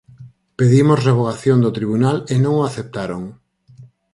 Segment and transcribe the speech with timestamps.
[0.59, 3.21] Pedimos revogación do tribunal e non o aceptaron.